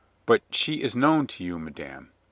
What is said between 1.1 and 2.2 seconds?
to you, madame.